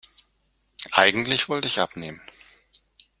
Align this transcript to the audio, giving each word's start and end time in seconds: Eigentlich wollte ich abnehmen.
Eigentlich 0.93 1.47
wollte 1.47 1.67
ich 1.67 1.79
abnehmen. 1.79 2.23